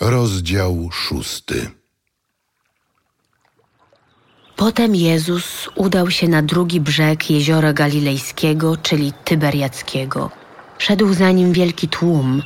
Rozdział 0.00 0.88
szósty. 0.92 1.70
Potem 4.56 4.94
Jezus 4.94 5.68
udał 5.74 6.10
się 6.10 6.28
na 6.28 6.42
drugi 6.42 6.80
brzeg 6.80 7.30
jeziora 7.30 7.72
Galilejskiego, 7.72 8.76
czyli 8.76 9.12
Tyberiackiego. 9.24 10.30
Szedł 10.78 11.14
za 11.14 11.30
nim 11.30 11.52
wielki 11.52 11.88
tłum, 11.88 12.42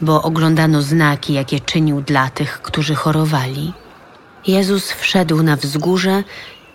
bo 0.00 0.22
oglądano 0.22 0.82
znaki, 0.82 1.32
jakie 1.32 1.60
czynił 1.60 2.00
dla 2.00 2.30
tych, 2.30 2.62
którzy 2.62 2.94
chorowali. 2.94 3.72
Jezus 4.46 4.92
wszedł 4.92 5.42
na 5.42 5.56
wzgórze 5.56 6.24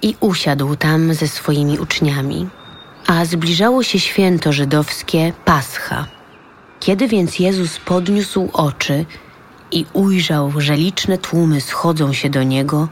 i 0.01 0.15
usiadł 0.19 0.75
tam 0.75 1.13
ze 1.13 1.27
swoimi 1.27 1.79
uczniami. 1.79 2.47
A 3.07 3.25
zbliżało 3.25 3.83
się 3.83 3.99
święto 3.99 4.53
żydowskie 4.53 5.33
Pascha. 5.45 6.07
Kiedy 6.79 7.07
więc 7.07 7.39
Jezus 7.39 7.79
podniósł 7.79 8.49
oczy 8.53 9.05
i 9.75 9.85
ujrzał, 9.93 10.51
że 10.57 10.75
liczne 10.75 11.17
tłumy 11.17 11.61
schodzą 11.61 12.13
się 12.13 12.29
do 12.29 12.43
niego, 12.43 12.87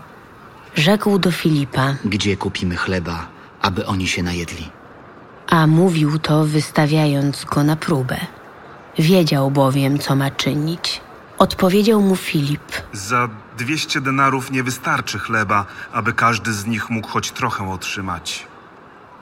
rzekł 0.76 1.20
do 1.20 1.32
Filipa, 1.32 1.96
Gdzie 2.06 2.38
kupimy 2.38 2.76
chleba, 2.76 3.28
aby 3.62 3.86
oni 3.86 4.08
się 4.08 4.24
najedli? 4.24 4.70
a 5.48 5.68
mówił 5.68 6.20
to 6.20 6.46
wystawiając 6.46 7.46
go 7.46 7.64
na 7.64 7.76
próbę. 7.76 8.18
Wiedział 9.00 9.52
bowiem, 9.52 10.00
co 10.00 10.16
ma 10.16 10.32
czynić. 10.32 11.02
Odpowiedział 11.38 12.02
mu 12.02 12.16
Filip, 12.16 12.62
Za 12.94 13.30
200 13.58 14.02
denarów 14.02 14.52
nie 14.52 14.64
wystarczy 14.64 15.20
chleba, 15.20 15.66
aby 15.94 16.14
każdy 16.14 16.54
z 16.54 16.66
nich 16.66 16.90
mógł 16.90 17.08
choć 17.08 17.32
trochę 17.32 17.70
otrzymać. 17.72 18.48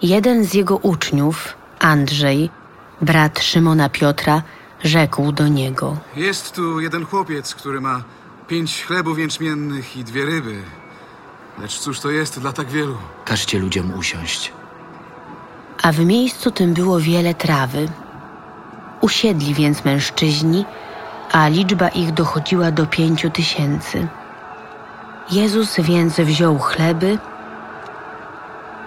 jeden 0.02 0.44
z 0.46 0.54
jego 0.54 0.78
uczniów, 0.78 1.54
Andrzej, 1.80 2.50
brat 3.02 3.40
Szymona 3.40 3.90
Piotra, 3.90 4.42
rzekł 4.84 5.32
do 5.32 5.48
niego. 5.48 5.98
Jest 6.16 6.56
tu 6.56 6.80
jeden 6.80 7.06
chłopiec, 7.06 7.56
który 7.56 7.82
ma 7.82 8.04
pięć 8.48 8.86
chlebów 8.86 9.20
jęczmiennych 9.20 9.98
i 9.98 10.04
dwie 10.04 10.26
ryby. 10.26 10.56
Lecz 11.60 11.80
cóż 11.80 12.00
to 12.00 12.12
jest 12.12 12.40
dla 12.40 12.54
tak 12.54 12.68
wielu? 12.68 12.98
Każcie 13.26 13.60
ludziom 13.60 13.94
usiąść. 14.00 14.52
A 15.84 15.92
w 15.92 16.00
miejscu 16.00 16.52
tym 16.52 16.74
było 16.74 17.00
wiele 17.00 17.34
trawy. 17.34 17.88
Usiedli 19.02 19.54
więc 19.54 19.86
mężczyźni, 19.86 20.66
a 21.32 21.48
liczba 21.48 21.90
ich 21.90 22.12
dochodziła 22.12 22.72
do 22.72 22.86
pięciu 22.86 23.30
tysięcy. 23.30 24.08
Jezus 25.32 25.80
więc 25.80 26.20
wziął 26.20 26.60
chleby 26.60 27.18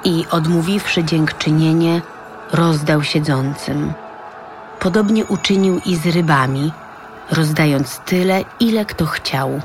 i 0.04 0.24
odmówiwszy 0.30 1.04
dziękczynienie, 1.04 2.02
rozdał 2.52 3.02
siedzącym. 3.02 3.92
Podobnie 4.80 5.24
uczynił 5.24 5.80
i 5.86 5.96
z 5.96 6.06
rybami, 6.06 6.72
rozdając 7.30 7.98
tyle, 7.98 8.44
ile 8.60 8.84
kto 8.84 9.06
chciał. 9.06 9.60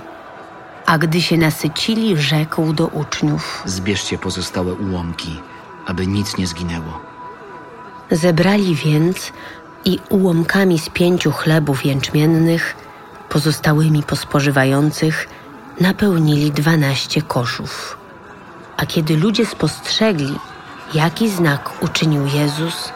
A 0.85 0.97
gdy 0.97 1.21
się 1.21 1.37
nasycili, 1.37 2.17
rzekł 2.17 2.73
do 2.73 2.87
uczniów. 2.87 3.63
Zbierzcie 3.65 4.17
pozostałe 4.17 4.73
ułomki, 4.73 5.41
aby 5.85 6.07
nic 6.07 6.37
nie 6.37 6.47
zginęło. 6.47 6.99
Zebrali 8.11 8.75
więc 8.75 9.31
i 9.85 9.99
ułomkami 10.09 10.79
z 10.79 10.89
pięciu 10.89 11.31
chlebów 11.31 11.85
jęczmiennych, 11.85 12.75
pozostałymi 13.29 14.03
po 14.03 14.15
spożywających, 14.15 15.27
napełnili 15.79 16.51
dwanaście 16.51 17.21
koszów. 17.21 17.97
A 18.77 18.85
kiedy 18.85 19.17
ludzie 19.17 19.45
spostrzegli, 19.45 20.39
jaki 20.93 21.29
znak 21.29 21.83
uczynił 21.83 22.25
Jezus, 22.25 22.91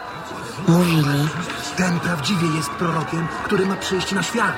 mówili, 0.68 1.28
Ten 1.76 2.00
prawdziwie 2.00 2.46
jest 2.56 2.70
prorokiem, 2.70 3.26
który 3.44 3.66
ma 3.66 3.76
przyjść 3.76 4.12
na 4.12 4.22
świat. 4.22 4.54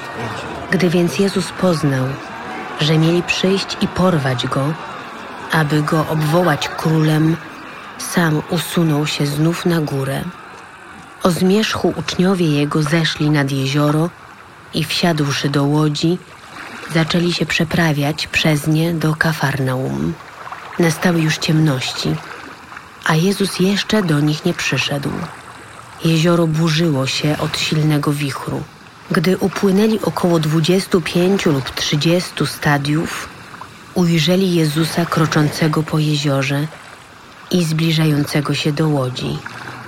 gdy 0.71 0.91
więc 0.91 1.19
Jezus 1.19 1.51
poznał, 1.51 2.05
że 2.81 2.99
mieli 2.99 3.23
przyjść 3.23 3.77
i 3.81 3.89
porwać 3.89 4.47
go, 4.47 4.75
aby 5.53 5.83
go 5.83 6.07
obwołać 6.09 6.69
królem, 6.69 7.37
sam 7.99 8.43
usunął 8.51 9.07
się 9.07 9.27
znów 9.27 9.67
na 9.67 9.81
górę. 9.81 10.25
O 11.23 11.31
zmierzchu 11.31 11.95
uczniowie 11.97 12.47
jego 12.47 12.83
zeszli 12.83 13.31
nad 13.31 13.51
jezioro 13.53 14.11
i 14.75 14.85
wsiadłszy 14.85 15.49
do 15.49 15.65
łodzi, 15.65 16.19
zaczęli 16.95 17.33
się 17.33 17.47
przeprawiać 17.47 18.27
przez 18.27 18.67
nie 18.67 18.95
do 18.95 19.15
Kafarnaum. 19.15 20.15
Nastały 20.79 21.21
już 21.21 21.39
ciemności, 21.39 22.17
a 23.05 23.15
Jezus 23.15 23.61
jeszcze 23.61 24.03
do 24.03 24.21
nich 24.21 24.45
nie 24.45 24.55
przyszedł. 24.55 25.11
Jezioro 26.05 26.47
burzyło 26.47 27.07
się 27.07 27.39
od 27.39 27.59
silnego 27.59 28.13
wichru. 28.13 28.63
Gdy 29.11 29.39
upłynęli 29.39 30.01
około 30.03 30.39
25 30.39 31.47
lub 31.47 31.71
30 31.71 32.47
stadiów, 32.47 33.29
ujrzeli 33.95 34.55
Jezusa 34.55 35.05
kroczącego 35.05 35.83
po 35.83 35.99
jeziorze 35.99 36.67
i 37.51 37.65
zbliżającego 37.65 38.55
się 38.55 38.73
do 38.73 38.89
łodzi 38.89 39.39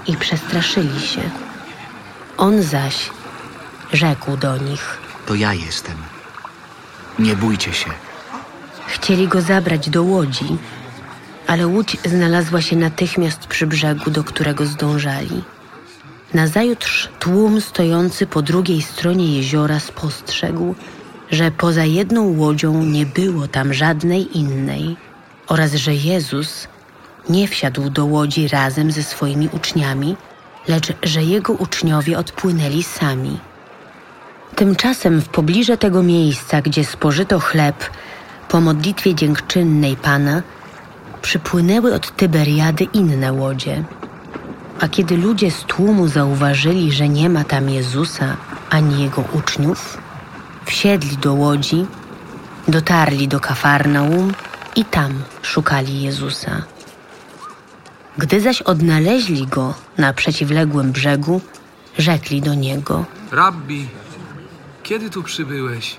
i 0.07 0.17
przestraszyli 0.17 1.01
się. 1.01 1.21
On 2.37 2.63
zaś 2.63 3.11
rzekł 3.93 4.37
do 4.37 4.57
nich. 4.57 4.99
To 5.27 5.35
ja 5.35 5.55
jestem. 5.55 5.97
Nie 7.19 7.37
bójcie 7.37 7.73
się. 7.73 7.91
Chcieli 8.87 9.29
go 9.29 9.41
zabrać 9.41 9.91
do 9.91 10.03
łodzi, 10.03 10.57
ale 11.47 11.67
łódź 11.67 11.97
znalazła 12.05 12.63
się 12.63 12.77
natychmiast 12.77 13.47
przy 13.47 13.67
brzegu, 13.67 14.11
do 14.11 14.25
którego 14.25 14.67
zdążali. 14.67 15.43
Nazajutrz 16.35 17.09
tłum 17.19 17.61
stojący 17.61 18.27
po 18.27 18.43
drugiej 18.43 18.83
stronie 18.83 19.37
jeziora 19.37 19.81
spostrzegł, 19.81 20.75
że 21.31 21.51
poza 21.51 21.85
jedną 21.85 22.39
łodzią 22.39 22.85
nie 22.85 23.07
było 23.07 23.49
tam 23.49 23.75
żadnej 23.75 24.39
innej 24.39 24.97
oraz 25.47 25.75
że 25.75 25.95
Jezus 25.95 26.69
nie 27.29 27.49
wsiadł 27.49 27.91
do 27.91 28.05
łodzi 28.05 28.49
razem 28.49 28.93
ze 28.93 29.03
swoimi 29.03 29.49
uczniami, 29.53 30.17
lecz 30.69 30.93
że 31.03 31.23
jego 31.23 31.53
uczniowie 31.53 32.19
odpłynęli 32.19 32.83
sami. 32.83 33.39
Tymczasem 34.55 35.21
w 35.21 35.29
pobliże 35.29 35.77
tego 35.77 36.03
miejsca, 36.03 36.63
gdzie 36.63 36.85
spożyto 36.85 37.41
chleb 37.41 37.91
po 38.49 38.61
modlitwie 38.61 39.15
dziękczynnej 39.15 39.97
Pana, 39.97 40.43
przypłynęły 41.23 41.95
od 41.95 42.17
Tyberiady 42.17 42.85
inne 42.85 43.33
łodzie. 43.33 43.85
A 44.81 44.89
kiedy 44.89 45.17
ludzie 45.17 45.51
z 45.51 45.63
tłumu 45.63 46.09
zauważyli, 46.09 46.93
że 46.93 47.09
nie 47.09 47.29
ma 47.29 47.45
tam 47.45 47.71
Jezusa 47.71 48.37
ani 48.71 49.03
jego 49.03 49.25
uczniów, 49.33 49.99
wsiedli 50.65 51.17
do 51.17 51.35
łodzi, 51.35 51.87
dotarli 52.69 53.29
do 53.29 53.41
Kafarnaum 53.41 54.35
i 54.77 54.85
tam 54.85 55.23
szukali 55.43 56.03
Jezusa. 56.03 56.63
Gdy 58.19 58.41
zaś 58.41 58.63
odnaleźli 58.63 59.47
go 59.47 59.75
na 59.99 60.13
przeciwległym 60.13 60.93
brzegu, 60.93 61.41
rzekli 61.99 62.41
do 62.41 62.55
niego. 62.55 63.05
Rabbi, 63.33 63.89
kiedy 64.83 65.11
tu 65.11 65.23
przybyłeś? 65.23 65.97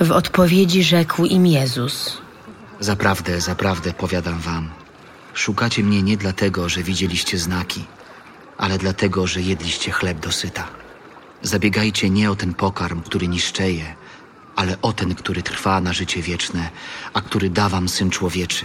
W 0.00 0.12
odpowiedzi 0.12 0.84
rzekł 0.84 1.24
im 1.24 1.46
Jezus. 1.46 2.18
Zaprawdę, 2.80 3.40
zaprawdę 3.40 3.92
powiadam 3.92 4.38
wam. 4.38 4.68
Szukacie 5.34 5.82
mnie 5.82 6.02
nie 6.02 6.16
dlatego, 6.16 6.68
że 6.68 6.82
widzieliście 6.82 7.38
znaki, 7.38 7.84
ale 8.62 8.78
dlatego, 8.78 9.26
że 9.26 9.40
jedliście 9.40 9.90
chleb 9.90 10.18
dosyta. 10.20 10.68
Zabiegajcie 11.42 12.10
nie 12.10 12.30
o 12.30 12.36
ten 12.36 12.54
pokarm, 12.54 13.02
który 13.02 13.28
niszczeje, 13.28 13.94
ale 14.56 14.76
o 14.82 14.92
ten, 14.92 15.14
który 15.14 15.42
trwa 15.42 15.80
na 15.80 15.92
życie 15.92 16.22
wieczne, 16.22 16.70
a 17.12 17.20
który 17.20 17.50
da 17.50 17.68
wam 17.68 17.88
Syn 17.88 18.10
Człowieczy. 18.10 18.64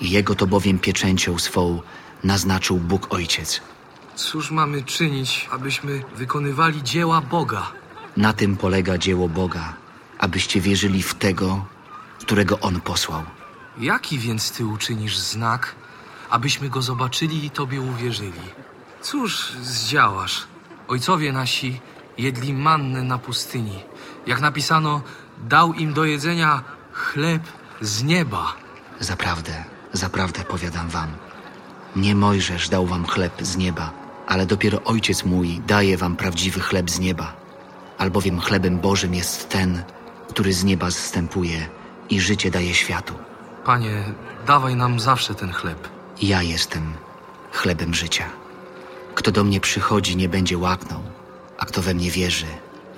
Jego 0.00 0.34
to 0.34 0.46
bowiem 0.46 0.78
pieczęcią 0.78 1.38
swą 1.38 1.82
naznaczył 2.24 2.76
Bóg 2.78 3.12
Ojciec. 3.14 3.60
Cóż 4.16 4.50
mamy 4.50 4.82
czynić, 4.82 5.48
abyśmy 5.52 6.02
wykonywali 6.16 6.82
dzieła 6.82 7.20
Boga? 7.20 7.72
Na 8.16 8.32
tym 8.32 8.56
polega 8.56 8.98
dzieło 8.98 9.28
Boga, 9.28 9.76
abyście 10.18 10.60
wierzyli 10.60 11.02
w 11.02 11.14
tego, 11.14 11.66
którego 12.20 12.60
On 12.60 12.80
posłał. 12.80 13.22
Jaki 13.78 14.18
więc 14.18 14.52
ty 14.52 14.66
uczynisz 14.66 15.18
znak, 15.18 15.74
abyśmy 16.30 16.68
go 16.68 16.82
zobaczyli 16.82 17.44
i 17.44 17.50
tobie 17.50 17.80
uwierzyli? 17.80 18.68
Cóż 19.02 19.52
zdziałasz? 19.62 20.46
Ojcowie 20.88 21.32
nasi 21.32 21.80
jedli 22.18 22.52
mannę 22.52 23.02
na 23.02 23.18
pustyni. 23.18 23.82
Jak 24.26 24.40
napisano, 24.40 25.02
dał 25.38 25.74
im 25.74 25.92
do 25.92 26.04
jedzenia 26.04 26.62
chleb 26.92 27.42
z 27.80 28.02
nieba. 28.02 28.54
Zaprawdę, 29.00 29.64
zaprawdę 29.92 30.44
powiadam 30.44 30.88
wam. 30.88 31.08
Nie 31.96 32.14
Mojżesz 32.14 32.68
dał 32.68 32.86
wam 32.86 33.06
chleb 33.06 33.32
z 33.40 33.56
nieba, 33.56 33.92
ale 34.26 34.46
dopiero 34.46 34.82
Ojciec 34.84 35.24
mój 35.24 35.60
daje 35.66 35.96
wam 35.96 36.16
prawdziwy 36.16 36.60
chleb 36.60 36.90
z 36.90 36.98
nieba. 36.98 37.32
Albowiem 37.98 38.40
chlebem 38.40 38.78
Bożym 38.78 39.14
jest 39.14 39.48
ten, 39.48 39.82
który 40.28 40.52
z 40.52 40.64
nieba 40.64 40.90
zstępuje 40.90 41.68
i 42.10 42.20
życie 42.20 42.50
daje 42.50 42.74
światu. 42.74 43.14
Panie, 43.64 44.04
dawaj 44.46 44.76
nam 44.76 45.00
zawsze 45.00 45.34
ten 45.34 45.52
chleb. 45.52 45.88
Ja 46.22 46.42
jestem 46.42 46.92
chlebem 47.52 47.94
życia. 47.94 48.24
Kto 49.18 49.32
do 49.32 49.44
mnie 49.44 49.60
przychodzi, 49.60 50.16
nie 50.16 50.28
będzie 50.28 50.58
łaknął, 50.58 51.00
a 51.58 51.66
kto 51.66 51.82
we 51.82 51.94
mnie 51.94 52.10
wierzy, 52.10 52.46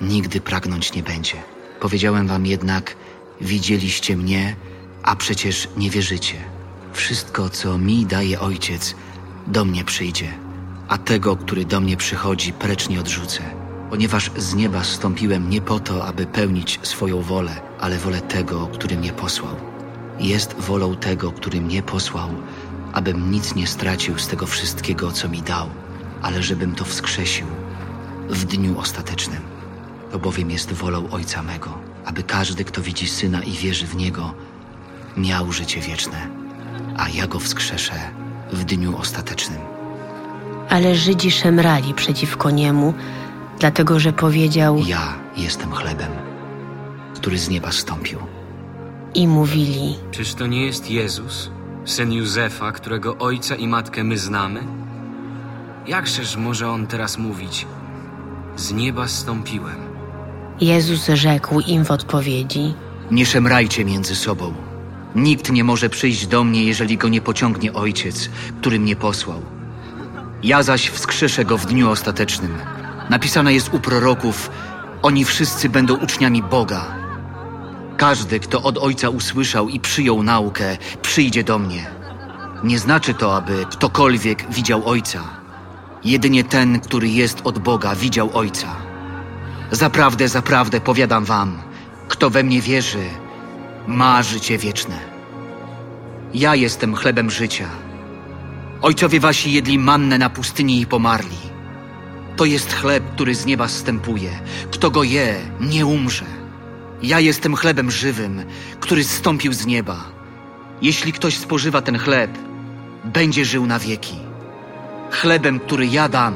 nigdy 0.01 0.41
pragnąć 0.41 0.93
nie 0.93 1.03
będzie. 1.03 1.35
Powiedziałem 1.81 2.27
wam 2.27 2.47
jednak, 2.47 2.97
widzieliście 3.41 4.17
mnie, 4.17 4.57
a 5.03 5.17
przecież 5.17 5.69
nie 5.77 5.91
wierzycie. 5.91 6.35
Wszystko, 6.93 7.49
co 7.49 7.79
mi 7.79 8.07
daje 8.07 8.41
ojciec, 8.41 8.95
do 9.47 9.65
mnie 9.65 9.85
przyjdzie, 9.85 10.29
a 10.89 10.99
tego, 10.99 11.37
który 11.37 11.65
do 11.65 11.81
mnie 11.81 11.97
przychodzi, 11.97 12.53
precz 12.53 12.89
nie 12.89 13.01
odrzucę. 13.01 13.43
Ponieważ 13.91 14.31
z 14.37 14.55
nieba 14.55 14.85
zstąpiłem 14.85 15.51
nie 15.51 15.61
po 15.61 15.81
to, 15.81 16.07
aby 16.07 16.27
pełnić 16.27 16.79
swoją 16.83 17.23
wolę, 17.23 17.61
ale 17.81 17.99
wolę 17.99 18.21
tego, 18.21 18.67
który 18.67 18.97
mnie 18.97 19.13
posłał. 19.13 19.57
Jest 20.19 20.55
wolą 20.55 20.97
tego, 20.97 21.33
który 21.33 21.61
mnie 21.61 21.83
posłał, 21.83 22.29
abym 22.93 23.31
nic 23.31 23.55
nie 23.55 23.67
stracił 23.67 24.19
z 24.19 24.29
tego 24.29 24.47
wszystkiego, 24.47 25.13
co 25.13 25.29
mi 25.29 25.43
dał, 25.43 25.69
ale 26.23 26.43
żebym 26.43 26.75
to 26.75 26.85
wskrzesił 26.85 27.47
w 28.29 28.45
dniu 28.45 28.79
ostatecznym. 28.79 29.41
To 30.13 30.19
bowiem 30.19 30.51
jest 30.51 30.73
wolą 30.73 31.11
Ojca 31.11 31.43
mego, 31.43 31.79
aby 32.05 32.23
każdy, 32.23 32.65
kto 32.65 32.83
widzi 32.83 33.09
Syna 33.09 33.43
i 33.43 33.53
wierzy 33.53 33.87
w 33.87 33.97
Niego, 33.97 34.35
miał 35.17 35.53
życie 35.53 35.81
wieczne, 35.81 36.29
a 36.97 37.09
ja 37.09 37.27
go 37.27 37.39
wskrzeszę 37.39 37.95
w 38.53 38.65
dniu 38.65 38.97
ostatecznym. 38.99 39.59
Ale 40.69 40.95
Żydzi 40.95 41.31
szemrali 41.31 41.95
przeciwko 41.95 42.51
niemu, 42.51 42.95
dlatego 43.59 43.99
że 44.01 44.13
powiedział 44.13 44.79
Ja 44.87 45.15
jestem 45.37 45.73
chlebem, 45.73 46.11
który 47.15 47.39
z 47.39 47.49
nieba 47.49 47.73
stąpił. 47.73 48.19
i 49.15 49.29
mówili: 49.29 49.97
Czyż 50.11 50.35
to 50.35 50.47
nie 50.47 50.67
jest 50.67 50.91
Jezus, 50.91 51.51
syn 51.85 52.13
Józefa, 52.13 52.73
którego 52.73 53.17
ojca 53.19 53.55
i 53.57 53.69
matkę 53.69 54.05
my 54.05 54.19
znamy? 54.19 54.63
Jakżeż 55.91 56.37
może 56.37 56.69
on 56.69 56.87
teraz 56.87 57.19
mówić? 57.19 57.67
Z 58.57 58.73
nieba 58.73 59.09
stąpiłem. 59.09 59.77
Jezus 60.61 61.07
rzekł 61.07 61.61
im 61.61 61.85
w 61.85 61.91
odpowiedzi: 61.91 62.75
Nie 63.11 63.27
szemrajcie 63.27 63.85
między 63.85 64.17
sobą. 64.17 64.55
Nikt 65.15 65.51
nie 65.51 65.65
może 65.65 65.89
przyjść 65.89 66.27
do 66.27 66.45
mnie, 66.45 66.65
jeżeli 66.65 66.97
go 66.97 67.09
nie 67.09 67.21
pociągnie 67.21 67.73
Ojciec, 67.73 68.31
który 68.61 68.81
mnie 68.81 68.97
posłał. 68.97 69.43
Ja 70.43 70.63
zaś 70.63 70.89
wskrzeszę 70.89 71.45
go 71.45 71.59
w 71.59 71.67
dniu 71.67 71.91
ostatecznym. 71.91 72.59
Napisane 73.09 73.55
jest 73.55 73.75
u 73.75 73.81
proroków: 73.81 74.51
Oni 75.03 75.25
wszyscy 75.25 75.69
będą 75.69 75.97
uczniami 75.97 76.43
Boga. 76.43 76.85
Każdy, 77.97 78.41
kto 78.41 78.63
od 78.63 78.79
Ojca 78.79 79.09
usłyszał 79.09 79.69
i 79.69 79.81
przyjął 79.81 80.23
naukę, 80.23 80.77
przyjdzie 81.03 81.45
do 81.45 81.59
mnie. 81.59 81.91
Nie 82.65 82.79
znaczy 82.79 83.15
to, 83.15 83.37
aby 83.37 83.67
ktokolwiek 83.71 84.53
widział 84.53 84.89
Ojca. 84.89 85.40
Jedynie 86.05 86.45
ten, 86.45 86.81
który 86.81 87.09
jest 87.09 87.41
od 87.45 87.59
Boga, 87.59 87.95
widział 87.95 88.31
Ojca. 88.35 88.77
Zaprawdę, 89.71 90.29
zaprawdę 90.29 90.81
powiadam 90.81 91.25
wam, 91.25 91.59
kto 92.09 92.31
we 92.31 92.43
mnie 92.43 92.61
wierzy, 92.61 93.05
ma 93.87 94.23
życie 94.23 94.59
wieczne. 94.59 94.99
Ja 96.35 96.55
jestem 96.55 96.95
chlebem 96.95 97.31
życia. 97.31 97.69
Ojcowie 98.83 99.21
wasi 99.21 99.53
jedli 99.53 99.79
mannę 99.79 100.19
na 100.19 100.31
pustyni 100.31 100.81
i 100.81 100.87
pomarli. 100.87 101.37
To 102.37 102.45
jest 102.45 102.73
chleb, 102.73 103.05
który 103.15 103.35
z 103.35 103.47
nieba 103.47 103.69
zstępuje. 103.69 104.31
Kto 104.71 104.91
go 104.91 105.03
je, 105.03 105.37
nie 105.61 105.87
umrze. 105.87 106.25
Ja 107.03 107.21
jestem 107.21 107.57
chlebem 107.57 107.91
żywym, 107.91 108.45
który 108.81 109.05
zstąpił 109.05 109.53
z 109.53 109.67
nieba. 109.67 110.05
Jeśli 110.83 111.13
ktoś 111.13 111.37
spożywa 111.39 111.83
ten 111.83 111.99
chleb, 111.99 112.39
będzie 113.05 113.45
żył 113.45 113.67
na 113.67 113.79
wieki. 113.79 114.30
Chlebem, 115.11 115.61
który 115.61 115.87
ja 115.87 116.09
dam, 116.09 116.35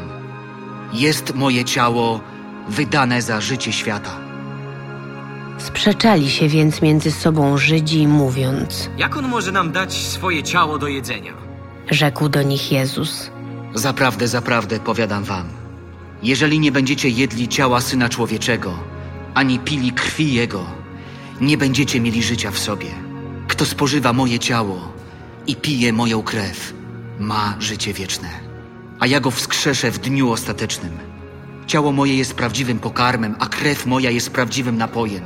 jest 0.93 1.35
moje 1.35 1.65
ciało 1.65 2.21
wydane 2.69 3.23
za 3.23 3.41
życie 3.41 3.73
świata. 3.73 4.11
Sprzeczali 5.59 6.31
się 6.31 6.49
więc 6.49 6.83
między 6.83 7.11
sobą 7.11 7.59
Żydzi, 7.59 8.07
mówiąc: 8.07 8.91
Jak 8.99 9.17
on 9.17 9.29
może 9.29 9.53
nam 9.53 9.73
dać 9.73 9.93
swoje 9.93 10.43
ciało 10.43 10.79
do 10.79 10.89
jedzenia? 10.89 11.33
Rzekł 11.91 12.29
do 12.29 12.43
nich 12.43 12.73
Jezus: 12.73 13.31
Zaprawdę, 13.75 14.29
zaprawdę 14.29 14.81
powiadam 14.81 15.25
wam, 15.25 15.49
jeżeli 16.23 16.61
nie 16.61 16.73
będziecie 16.73 17.09
jedli 17.09 17.49
ciała 17.49 17.81
Syna 17.81 18.09
Człowieczego, 18.09 18.79
ani 19.35 19.59
pili 19.59 19.93
krwi 19.93 20.35
Jego, 20.35 20.65
nie 21.41 21.59
będziecie 21.59 22.01
mieli 22.01 22.23
życia 22.23 22.51
w 22.51 22.59
sobie. 22.59 22.89
Kto 23.49 23.65
spożywa 23.65 24.13
moje 24.13 24.39
ciało 24.39 24.93
i 25.47 25.57
pije 25.57 25.93
moją 25.93 26.23
krew, 26.23 26.75
ma 27.19 27.55
życie 27.61 27.93
wieczne, 27.93 28.29
a 29.05 29.07
ja 29.07 29.21
go 29.21 29.31
wskrzeszę 29.31 29.91
w 29.91 29.99
dniu 29.99 30.31
ostatecznym. 30.31 30.99
Ciało 31.67 31.93
moje 31.93 32.17
jest 32.17 32.35
prawdziwym 32.35 32.79
pokarmem, 32.79 33.35
a 33.39 33.47
krew 33.47 33.87
moja 33.87 34.11
jest 34.11 34.31
prawdziwym 34.31 34.77
napojem. 34.77 35.23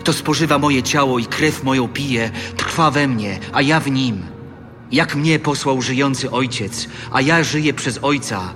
Kto 0.00 0.12
spożywa 0.12 0.58
moje 0.58 0.82
ciało 0.82 1.18
i 1.18 1.26
krew 1.26 1.64
moją 1.64 1.88
pije, 1.88 2.30
trwa 2.56 2.90
we 2.90 3.08
mnie, 3.08 3.38
a 3.52 3.62
ja 3.62 3.80
w 3.80 3.90
nim. 3.90 4.22
Jak 4.92 5.16
mnie 5.16 5.38
posłał 5.38 5.82
żyjący 5.82 6.30
Ojciec, 6.30 6.88
a 7.12 7.20
ja 7.20 7.44
żyję 7.44 7.74
przez 7.74 7.98
Ojca, 8.02 8.54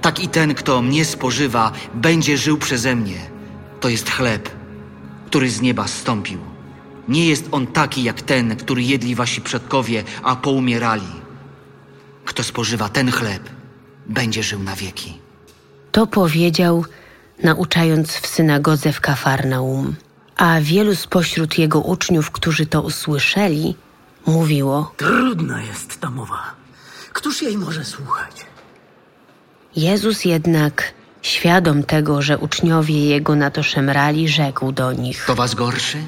tak 0.00 0.20
i 0.20 0.28
ten, 0.28 0.54
kto 0.54 0.82
mnie 0.82 1.04
spożywa, 1.04 1.72
będzie 1.94 2.38
żył 2.38 2.58
przeze 2.58 2.96
mnie. 2.96 3.20
To 3.80 3.88
jest 3.88 4.10
chleb, 4.10 4.48
który 5.26 5.50
z 5.50 5.60
nieba 5.60 5.88
stąpił. 5.88 6.38
Nie 7.08 7.26
jest 7.26 7.48
on 7.52 7.66
taki 7.66 8.02
jak 8.02 8.22
ten, 8.22 8.56
który 8.56 8.82
jedli 8.82 9.14
wasi 9.14 9.40
przodkowie, 9.40 10.04
a 10.22 10.36
poumierali. 10.36 11.23
Kto 12.24 12.42
spożywa 12.42 12.88
ten 12.88 13.10
chleb, 13.10 13.42
będzie 14.06 14.42
żył 14.42 14.62
na 14.62 14.76
wieki. 14.76 15.18
To 15.92 16.06
powiedział, 16.06 16.84
nauczając 17.42 18.12
w 18.12 18.26
synagodze 18.26 18.92
w 18.92 19.00
Kafarnaum. 19.00 19.94
A 20.36 20.60
wielu 20.60 20.94
spośród 20.96 21.58
jego 21.58 21.80
uczniów, 21.80 22.30
którzy 22.30 22.66
to 22.66 22.82
usłyszeli, 22.82 23.76
mówiło: 24.26 24.92
Trudna 24.96 25.62
jest 25.62 26.00
ta 26.00 26.10
mowa. 26.10 26.54
Któż 27.12 27.42
jej 27.42 27.58
może 27.58 27.84
słuchać? 27.84 28.46
Jezus 29.76 30.24
jednak, 30.24 30.94
świadom 31.22 31.82
tego, 31.82 32.22
że 32.22 32.38
uczniowie 32.38 33.06
jego 33.08 33.36
na 33.36 33.50
to 33.50 33.62
szemrali, 33.62 34.28
rzekł 34.28 34.72
do 34.72 34.92
nich: 34.92 35.24
To 35.26 35.34
was 35.34 35.54
gorszy? 35.54 35.98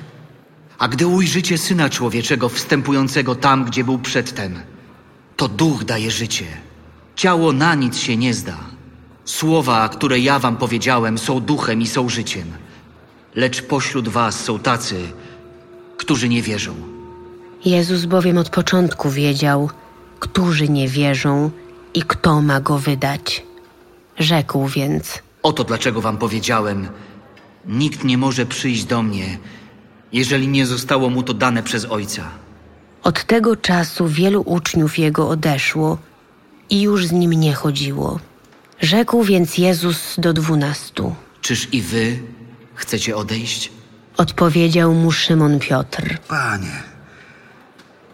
A 0.79 0.89
gdy 0.89 1.07
ujrzycie 1.07 1.59
Syna 1.59 1.91
Człowieczego 1.91 2.49
wstępującego 2.49 3.35
tam, 3.35 3.65
gdzie 3.65 3.85
był 3.85 3.99
przedtem, 3.99 4.61
to 5.37 5.49
duch 5.49 5.85
daje 5.85 6.11
życie. 6.11 6.47
Ciało 7.17 7.53
na 7.53 7.75
nic 7.75 7.99
się 7.99 8.17
nie 8.17 8.35
zda. 8.35 8.57
Słowa, 9.25 9.89
które 9.89 10.19
ja 10.19 10.39
wam 10.39 10.57
powiedziałem, 10.57 11.19
są 11.19 11.41
duchem 11.41 11.81
i 11.83 11.87
są 11.87 12.09
życiem. 12.09 12.53
Lecz 13.35 13.63
pośród 13.63 14.09
was 14.09 14.45
są 14.45 14.59
tacy, 14.59 14.97
którzy 15.97 16.29
nie 16.29 16.43
wierzą. 16.43 16.75
Jezus 17.65 18.05
bowiem 18.05 18.39
od 18.39 18.51
początku 18.51 19.11
wiedział, 19.11 19.71
którzy 20.21 20.69
nie 20.69 20.89
wierzą 20.89 21.51
i 21.95 22.03
kto 22.03 22.43
ma 22.43 22.61
go 22.61 22.79
wydać. 22.79 23.45
Rzekł 24.19 24.67
więc: 24.69 25.23
Oto 25.43 25.65
dlaczego 25.65 26.01
wam 26.01 26.19
powiedziałem: 26.19 26.89
Nikt 27.67 28.05
nie 28.05 28.19
może 28.19 28.47
przyjść 28.47 28.85
do 28.85 29.03
mnie, 29.03 29.39
jeżeli 30.13 30.49
nie 30.49 30.67
zostało 30.67 31.11
mu 31.11 31.23
to 31.23 31.35
dane 31.35 31.63
przez 31.63 31.85
Ojca. 31.85 32.46
Od 33.07 33.25
tego 33.25 33.57
czasu 33.57 34.09
wielu 34.09 34.43
uczniów 34.43 34.99
jego 34.99 35.29
odeszło 35.29 35.99
i 36.71 36.83
już 36.83 37.07
z 37.07 37.13
nim 37.13 37.33
nie 37.33 37.55
chodziło. 37.55 38.21
Rzekł 38.81 39.25
więc 39.25 39.59
Jezus 39.59 40.15
do 40.19 40.33
dwunastu. 40.33 41.15
Czyż 41.41 41.69
i 41.73 41.83
wy 41.83 42.19
chcecie 42.75 43.17
odejść? 43.17 43.73
Odpowiedział 44.17 44.95
mu 44.95 45.13
Szymon 45.13 45.59
Piotr. 45.59 46.19
Panie, 46.29 46.83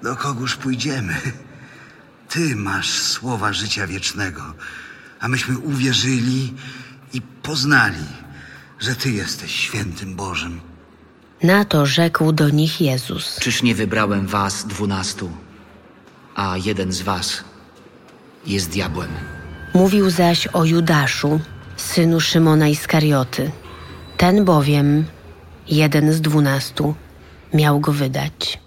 do 0.02 0.16
kogóż 0.16 0.56
pójdziemy? 0.56 1.16
Ty 2.28 2.56
masz 2.56 2.90
słowa 2.90 3.52
życia 3.52 3.86
wiecznego, 3.86 4.42
a 5.20 5.28
myśmy 5.28 5.58
uwierzyli 5.58 6.54
i 7.12 7.20
poznali, 7.20 8.06
że 8.80 8.96
Ty 8.96 9.10
jesteś 9.10 9.52
świętym 9.54 10.14
Bożym. 10.16 10.71
Na 11.42 11.64
to 11.64 11.86
rzekł 11.86 12.32
do 12.32 12.50
nich 12.50 12.80
Jezus. 12.80 13.38
Czyż 13.40 13.62
nie 13.62 13.74
wybrałem 13.74 14.26
was 14.26 14.64
dwunastu, 14.66 15.30
a 16.34 16.56
jeden 16.64 16.92
z 16.92 17.02
was 17.02 17.44
jest 18.46 18.70
diabłem? 18.70 19.10
Mówił 19.74 20.10
zaś 20.10 20.46
o 20.46 20.64
Judaszu, 20.64 21.40
synu 21.76 22.20
Szymona 22.20 22.68
Iskarioty. 22.68 23.50
Ten 24.16 24.44
bowiem, 24.44 25.04
jeden 25.68 26.12
z 26.12 26.20
dwunastu, 26.20 26.94
miał 27.54 27.80
go 27.80 27.92
wydać. 27.92 28.58